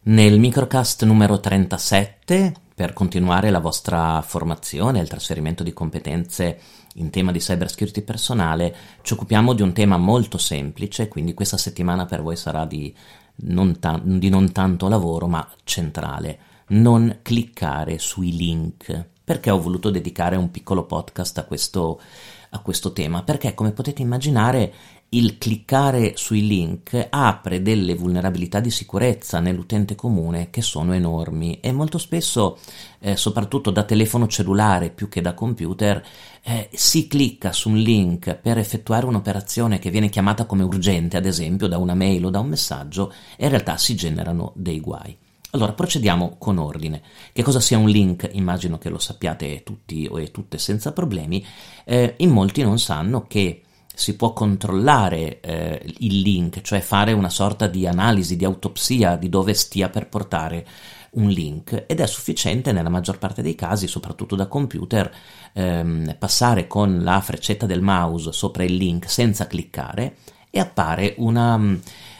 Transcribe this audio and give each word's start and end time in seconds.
Nel 0.00 0.38
microcast 0.38 1.04
numero 1.04 1.38
37, 1.38 2.54
per 2.74 2.94
continuare 2.94 3.50
la 3.50 3.58
vostra 3.58 4.22
formazione 4.22 4.98
e 4.98 5.02
il 5.02 5.08
trasferimento 5.08 5.62
di 5.62 5.74
competenze 5.74 6.58
in 6.94 7.10
tema 7.10 7.32
di 7.32 7.38
cybersecurity 7.38 8.00
personale, 8.00 8.74
ci 9.02 9.12
occupiamo 9.12 9.52
di 9.52 9.60
un 9.60 9.74
tema 9.74 9.98
molto 9.98 10.38
semplice, 10.38 11.08
quindi 11.08 11.34
questa 11.34 11.58
settimana 11.58 12.06
per 12.06 12.22
voi 12.22 12.36
sarà 12.36 12.64
di 12.64 12.94
non, 13.42 13.78
ta- 13.78 14.00
di 14.02 14.30
non 14.30 14.50
tanto 14.52 14.88
lavoro, 14.88 15.26
ma 15.26 15.46
centrale. 15.64 16.38
Non 16.68 17.18
cliccare 17.20 17.98
sui 17.98 18.34
link. 18.34 19.16
Perché 19.28 19.50
ho 19.50 19.60
voluto 19.60 19.90
dedicare 19.90 20.36
un 20.36 20.50
piccolo 20.50 20.84
podcast 20.84 21.36
a 21.36 21.44
questo, 21.44 22.00
a 22.48 22.60
questo 22.60 22.94
tema? 22.94 23.24
Perché, 23.24 23.52
come 23.52 23.72
potete 23.72 24.00
immaginare, 24.00 24.72
il 25.10 25.36
cliccare 25.36 26.12
sui 26.16 26.46
link 26.46 27.08
apre 27.10 27.60
delle 27.60 27.94
vulnerabilità 27.94 28.58
di 28.60 28.70
sicurezza 28.70 29.38
nell'utente 29.40 29.94
comune 29.94 30.48
che 30.48 30.62
sono 30.62 30.94
enormi 30.94 31.60
e 31.60 31.72
molto 31.72 31.98
spesso, 31.98 32.56
eh, 33.00 33.16
soprattutto 33.16 33.70
da 33.70 33.82
telefono 33.82 34.28
cellulare 34.28 34.88
più 34.88 35.10
che 35.10 35.20
da 35.20 35.34
computer, 35.34 36.02
eh, 36.42 36.70
si 36.72 37.06
clicca 37.06 37.52
su 37.52 37.68
un 37.68 37.76
link 37.76 38.34
per 38.34 38.56
effettuare 38.56 39.04
un'operazione 39.04 39.78
che 39.78 39.90
viene 39.90 40.08
chiamata 40.08 40.46
come 40.46 40.62
urgente, 40.62 41.18
ad 41.18 41.26
esempio 41.26 41.66
da 41.66 41.76
una 41.76 41.94
mail 41.94 42.24
o 42.24 42.30
da 42.30 42.40
un 42.40 42.48
messaggio, 42.48 43.12
e 43.36 43.44
in 43.44 43.50
realtà 43.50 43.76
si 43.76 43.94
generano 43.94 44.52
dei 44.54 44.80
guai. 44.80 45.18
Allora, 45.52 45.72
procediamo 45.72 46.36
con 46.38 46.58
ordine. 46.58 47.00
Che 47.32 47.42
cosa 47.42 47.60
sia 47.60 47.78
un 47.78 47.88
link? 47.88 48.28
Immagino 48.32 48.76
che 48.76 48.90
lo 48.90 48.98
sappiate 48.98 49.62
tutti 49.62 50.04
e 50.04 50.30
tutte 50.30 50.58
senza 50.58 50.92
problemi. 50.92 51.44
Eh, 51.84 52.14
in 52.18 52.30
molti 52.30 52.62
non 52.62 52.78
sanno 52.78 53.26
che 53.26 53.62
si 53.94 54.14
può 54.14 54.34
controllare 54.34 55.40
eh, 55.40 55.82
il 56.00 56.20
link, 56.20 56.60
cioè 56.60 56.80
fare 56.80 57.12
una 57.12 57.30
sorta 57.30 57.66
di 57.66 57.86
analisi, 57.86 58.36
di 58.36 58.44
autopsia 58.44 59.16
di 59.16 59.30
dove 59.30 59.54
stia 59.54 59.88
per 59.88 60.08
portare 60.08 60.66
un 61.12 61.28
link 61.28 61.84
ed 61.88 61.98
è 61.98 62.06
sufficiente 62.06 62.70
nella 62.70 62.90
maggior 62.90 63.18
parte 63.18 63.40
dei 63.40 63.54
casi, 63.54 63.86
soprattutto 63.86 64.36
da 64.36 64.46
computer, 64.46 65.10
ehm, 65.54 66.16
passare 66.18 66.66
con 66.66 67.02
la 67.02 67.20
freccetta 67.20 67.64
del 67.64 67.80
mouse 67.80 68.32
sopra 68.32 68.64
il 68.64 68.74
link 68.76 69.10
senza 69.10 69.46
cliccare 69.46 70.16
e 70.50 70.60
appare 70.60 71.14
una, 71.18 71.78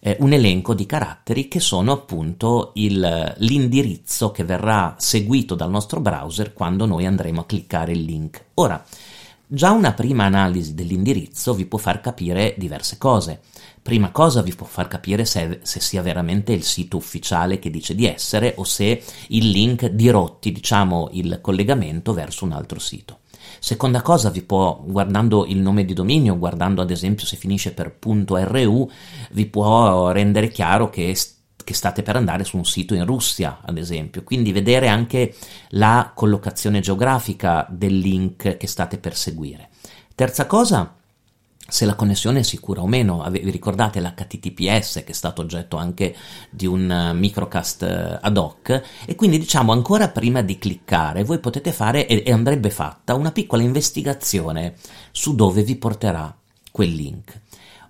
eh, 0.00 0.16
un 0.20 0.32
elenco 0.32 0.74
di 0.74 0.86
caratteri 0.86 1.46
che 1.46 1.60
sono 1.60 1.92
appunto 1.92 2.72
il, 2.74 3.34
l'indirizzo 3.38 4.30
che 4.32 4.44
verrà 4.44 4.96
seguito 4.98 5.54
dal 5.54 5.70
nostro 5.70 6.00
browser 6.00 6.52
quando 6.52 6.86
noi 6.86 7.06
andremo 7.06 7.42
a 7.42 7.46
cliccare 7.46 7.92
il 7.92 8.02
link. 8.02 8.44
Ora, 8.54 8.84
Già 9.52 9.72
una 9.72 9.94
prima 9.94 10.26
analisi 10.26 10.74
dell'indirizzo 10.74 11.54
vi 11.54 11.66
può 11.66 11.76
far 11.76 12.00
capire 12.00 12.54
diverse 12.56 12.98
cose. 12.98 13.40
Prima 13.82 14.12
cosa 14.12 14.42
vi 14.42 14.54
può 14.54 14.64
far 14.64 14.86
capire 14.86 15.24
se, 15.24 15.58
se, 15.62 15.80
sia 15.80 16.02
veramente 16.02 16.52
il 16.52 16.62
sito 16.62 16.96
ufficiale 16.96 17.58
che 17.58 17.68
dice 17.68 17.96
di 17.96 18.06
essere 18.06 18.54
o 18.58 18.62
se 18.62 19.02
il 19.30 19.48
link 19.48 19.86
dirotti, 19.86 20.52
diciamo, 20.52 21.08
il 21.14 21.40
collegamento 21.40 22.12
verso 22.12 22.44
un 22.44 22.52
altro 22.52 22.78
sito. 22.78 23.19
Seconda 23.58 24.02
cosa, 24.02 24.30
vi 24.30 24.42
può, 24.42 24.82
guardando 24.84 25.46
il 25.46 25.58
nome 25.58 25.84
di 25.84 25.92
dominio, 25.92 26.38
guardando 26.38 26.82
ad 26.82 26.90
esempio 26.90 27.26
se 27.26 27.36
finisce 27.36 27.72
per 27.72 27.96
.ru, 28.00 28.90
vi 29.32 29.46
può 29.46 30.10
rendere 30.10 30.48
chiaro 30.48 30.88
che 30.88 31.14
che 31.62 31.74
state 31.76 32.02
per 32.02 32.16
andare 32.16 32.42
su 32.42 32.56
un 32.56 32.64
sito 32.64 32.94
in 32.94 33.04
Russia, 33.04 33.60
ad 33.62 33.78
esempio, 33.78 34.24
quindi 34.24 34.50
vedere 34.50 34.88
anche 34.88 35.36
la 35.70 36.10
collocazione 36.14 36.80
geografica 36.80 37.64
del 37.70 37.96
link 37.96 38.56
che 38.56 38.66
state 38.66 38.98
per 38.98 39.14
seguire. 39.14 39.68
Terza 40.16 40.46
cosa, 40.46 40.96
se 41.70 41.84
la 41.84 41.94
connessione 41.94 42.40
è 42.40 42.42
sicura 42.42 42.82
o 42.82 42.86
meno. 42.86 43.24
Vi 43.30 43.50
ricordate 43.50 44.00
l'HTTPS 44.00 45.02
che 45.04 45.10
è 45.10 45.12
stato 45.12 45.40
oggetto 45.40 45.76
anche 45.76 46.14
di 46.50 46.66
un 46.66 46.90
eh, 46.90 47.14
microcast 47.14 47.82
eh, 47.82 48.18
ad 48.20 48.36
hoc 48.36 48.82
e 49.06 49.14
quindi 49.14 49.38
diciamo 49.38 49.72
ancora 49.72 50.08
prima 50.08 50.42
di 50.42 50.58
cliccare 50.58 51.24
voi 51.24 51.38
potete 51.38 51.72
fare 51.72 52.06
e 52.06 52.30
andrebbe 52.32 52.70
fatta 52.70 53.14
una 53.14 53.32
piccola 53.32 53.62
investigazione 53.62 54.74
su 55.10 55.34
dove 55.34 55.62
vi 55.62 55.76
porterà 55.76 56.34
quel 56.70 56.92
link. 56.92 57.40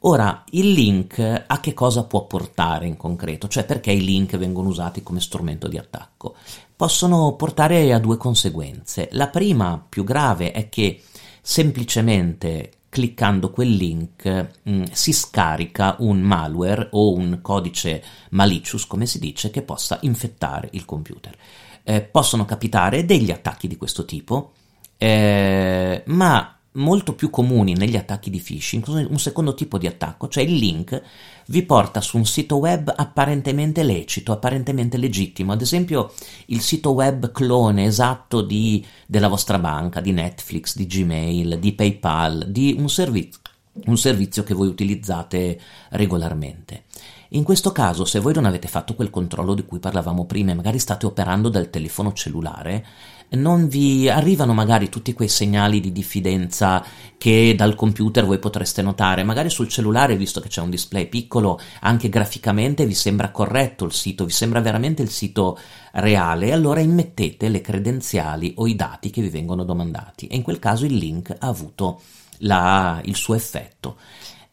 Ora, 0.00 0.44
il 0.50 0.70
link 0.70 1.18
a 1.18 1.60
che 1.60 1.74
cosa 1.74 2.04
può 2.04 2.26
portare 2.26 2.86
in 2.86 2.96
concreto? 2.96 3.48
Cioè 3.48 3.64
perché 3.64 3.90
i 3.90 4.04
link 4.04 4.36
vengono 4.36 4.68
usati 4.68 5.02
come 5.02 5.20
strumento 5.20 5.66
di 5.66 5.78
attacco? 5.78 6.36
Possono 6.76 7.34
portare 7.34 7.92
a 7.92 7.98
due 7.98 8.16
conseguenze. 8.16 9.08
La 9.12 9.28
prima, 9.28 9.84
più 9.88 10.04
grave, 10.04 10.52
è 10.52 10.68
che 10.68 11.02
semplicemente 11.40 12.70
cliccando 12.96 13.50
quel 13.50 13.68
link 13.68 14.24
mh, 14.24 14.70
mm, 14.70 14.82
si 14.92 15.12
scarica 15.12 15.96
un 15.98 16.18
malware 16.18 16.88
o 16.92 17.12
un 17.12 17.40
codice 17.42 18.02
malicious, 18.30 18.86
come 18.86 19.04
si 19.04 19.18
dice, 19.18 19.50
che 19.50 19.60
possa 19.60 19.98
infettare 20.00 20.70
il 20.72 20.86
computer. 20.86 21.36
Eh, 21.82 22.00
possono 22.00 22.46
capitare 22.46 23.04
degli 23.04 23.30
attacchi 23.30 23.68
di 23.68 23.76
questo 23.76 24.06
tipo, 24.06 24.52
eh, 24.96 26.04
ma 26.06 26.55
molto 26.76 27.14
più 27.14 27.30
comuni 27.30 27.74
negli 27.74 27.96
attacchi 27.96 28.30
di 28.30 28.40
phishing, 28.40 28.86
un 28.86 29.18
secondo 29.18 29.54
tipo 29.54 29.78
di 29.78 29.86
attacco, 29.86 30.28
cioè 30.28 30.44
il 30.44 30.54
link 30.54 31.02
vi 31.48 31.62
porta 31.62 32.00
su 32.00 32.16
un 32.16 32.26
sito 32.26 32.56
web 32.56 32.92
apparentemente 32.94 33.82
lecito, 33.82 34.32
apparentemente 34.32 34.96
legittimo, 34.96 35.52
ad 35.52 35.60
esempio 35.60 36.12
il 36.46 36.60
sito 36.60 36.92
web 36.92 37.32
clone 37.32 37.84
esatto 37.84 38.42
di, 38.42 38.84
della 39.06 39.28
vostra 39.28 39.58
banca, 39.58 40.00
di 40.00 40.12
Netflix, 40.12 40.76
di 40.76 40.86
Gmail, 40.86 41.58
di 41.58 41.72
PayPal, 41.72 42.46
di 42.48 42.74
un 42.78 42.88
servizio, 42.88 43.40
un 43.84 43.96
servizio 43.96 44.42
che 44.42 44.54
voi 44.54 44.68
utilizzate 44.68 45.60
regolarmente. 45.90 46.84
In 47.30 47.42
questo 47.42 47.72
caso, 47.72 48.04
se 48.04 48.20
voi 48.20 48.34
non 48.34 48.44
avete 48.44 48.68
fatto 48.68 48.94
quel 48.94 49.10
controllo 49.10 49.54
di 49.54 49.64
cui 49.64 49.80
parlavamo 49.80 50.26
prima 50.26 50.52
e 50.52 50.54
magari 50.54 50.78
state 50.78 51.06
operando 51.06 51.48
dal 51.48 51.70
telefono 51.70 52.12
cellulare, 52.12 52.84
non 53.30 53.66
vi 53.66 54.08
arrivano 54.08 54.54
magari 54.54 54.88
tutti 54.88 55.12
quei 55.12 55.28
segnali 55.28 55.80
di 55.80 55.90
diffidenza 55.90 56.84
che 57.18 57.54
dal 57.56 57.74
computer 57.74 58.24
voi 58.24 58.38
potreste 58.38 58.82
notare. 58.82 59.24
Magari 59.24 59.50
sul 59.50 59.68
cellulare, 59.68 60.16
visto 60.16 60.40
che 60.40 60.48
c'è 60.48 60.60
un 60.60 60.70
display 60.70 61.08
piccolo, 61.08 61.58
anche 61.80 62.08
graficamente 62.08 62.86
vi 62.86 62.94
sembra 62.94 63.32
corretto 63.32 63.84
il 63.84 63.92
sito, 63.92 64.24
vi 64.24 64.32
sembra 64.32 64.60
veramente 64.60 65.02
il 65.02 65.10
sito 65.10 65.58
reale, 65.92 66.52
allora 66.52 66.80
immettete 66.80 67.48
le 67.48 67.60
credenziali 67.60 68.54
o 68.58 68.68
i 68.68 68.76
dati 68.76 69.10
che 69.10 69.22
vi 69.22 69.30
vengono 69.30 69.64
domandati 69.64 70.28
e 70.28 70.36
in 70.36 70.42
quel 70.42 70.60
caso 70.60 70.84
il 70.84 70.94
link 70.94 71.34
ha 71.36 71.48
avuto 71.48 72.00
la, 72.38 73.00
il 73.04 73.16
suo 73.16 73.34
effetto. 73.34 73.96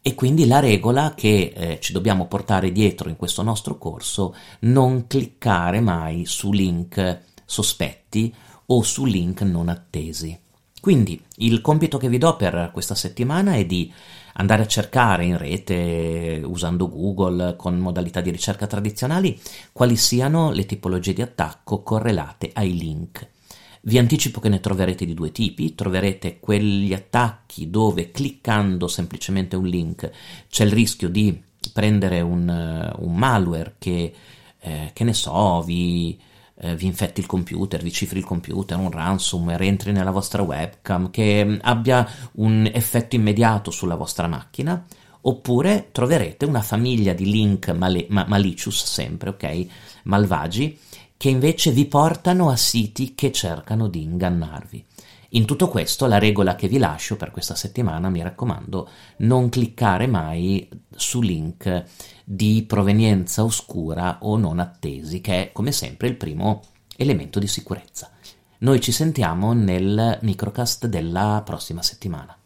E 0.06 0.14
quindi 0.14 0.46
la 0.46 0.60
regola 0.60 1.14
che 1.14 1.54
eh, 1.56 1.78
ci 1.80 1.94
dobbiamo 1.94 2.26
portare 2.26 2.72
dietro 2.72 3.08
in 3.08 3.16
questo 3.16 3.40
nostro 3.40 3.78
corso, 3.78 4.34
non 4.60 5.06
cliccare 5.06 5.80
mai 5.80 6.26
su 6.26 6.52
link 6.52 7.22
sospetti 7.46 8.30
o 8.66 8.82
su 8.82 9.06
link 9.06 9.40
non 9.40 9.70
attesi. 9.70 10.38
Quindi 10.78 11.18
il 11.36 11.62
compito 11.62 11.96
che 11.96 12.10
vi 12.10 12.18
do 12.18 12.36
per 12.36 12.68
questa 12.70 12.94
settimana 12.94 13.54
è 13.54 13.64
di 13.64 13.90
andare 14.34 14.64
a 14.64 14.66
cercare 14.66 15.24
in 15.24 15.38
rete, 15.38 16.42
usando 16.44 16.90
Google, 16.90 17.56
con 17.56 17.78
modalità 17.78 18.20
di 18.20 18.30
ricerca 18.30 18.66
tradizionali, 18.66 19.40
quali 19.72 19.96
siano 19.96 20.50
le 20.50 20.66
tipologie 20.66 21.14
di 21.14 21.22
attacco 21.22 21.82
correlate 21.82 22.50
ai 22.52 22.76
link. 22.76 23.26
Vi 23.86 23.98
anticipo 23.98 24.40
che 24.40 24.48
ne 24.48 24.60
troverete 24.60 25.04
di 25.04 25.12
due 25.12 25.30
tipi, 25.30 25.74
troverete 25.74 26.40
quegli 26.40 26.94
attacchi 26.94 27.68
dove 27.68 28.10
cliccando 28.12 28.88
semplicemente 28.88 29.56
un 29.56 29.66
link 29.66 30.10
c'è 30.48 30.64
il 30.64 30.72
rischio 30.72 31.10
di 31.10 31.38
prendere 31.70 32.22
un, 32.22 32.92
un 32.96 33.14
malware 33.14 33.74
che, 33.78 34.14
eh, 34.58 34.90
che 34.94 35.04
ne 35.04 35.12
so, 35.12 35.60
vi, 35.60 36.18
eh, 36.60 36.74
vi 36.76 36.86
infetti 36.86 37.20
il 37.20 37.26
computer, 37.26 37.82
vi 37.82 37.92
cifri 37.92 38.20
il 38.20 38.24
computer, 38.24 38.78
un 38.78 38.90
ransomware, 38.90 39.66
entri 39.66 39.92
nella 39.92 40.10
vostra 40.10 40.40
webcam, 40.40 41.10
che 41.10 41.44
mm, 41.44 41.56
abbia 41.60 42.08
un 42.36 42.70
effetto 42.72 43.16
immediato 43.16 43.70
sulla 43.70 43.96
vostra 43.96 44.26
macchina, 44.26 44.82
oppure 45.26 45.88
troverete 45.92 46.46
una 46.46 46.62
famiglia 46.62 47.12
di 47.12 47.30
link 47.30 47.68
male- 47.68 48.06
ma- 48.08 48.24
malicious, 48.26 48.82
sempre, 48.84 49.28
ok, 49.28 49.66
malvagi, 50.04 50.78
che 51.24 51.30
invece 51.30 51.70
vi 51.70 51.86
portano 51.86 52.50
a 52.50 52.56
siti 52.56 53.14
che 53.14 53.32
cercano 53.32 53.88
di 53.88 54.02
ingannarvi. 54.02 54.84
In 55.30 55.46
tutto 55.46 55.68
questo 55.68 56.04
la 56.04 56.18
regola 56.18 56.54
che 56.54 56.68
vi 56.68 56.76
lascio 56.76 57.16
per 57.16 57.30
questa 57.30 57.54
settimana, 57.54 58.10
mi 58.10 58.20
raccomando, 58.20 58.86
non 59.20 59.48
cliccare 59.48 60.06
mai 60.06 60.68
su 60.94 61.22
link 61.22 61.84
di 62.24 62.62
provenienza 62.68 63.42
oscura 63.42 64.18
o 64.20 64.36
non 64.36 64.58
attesi, 64.58 65.22
che 65.22 65.44
è 65.44 65.52
come 65.52 65.72
sempre 65.72 66.08
il 66.08 66.16
primo 66.16 66.60
elemento 66.94 67.38
di 67.38 67.46
sicurezza. 67.46 68.10
Noi 68.58 68.82
ci 68.82 68.92
sentiamo 68.92 69.54
nel 69.54 70.18
microcast 70.20 70.84
della 70.88 71.40
prossima 71.42 71.80
settimana. 71.80 72.36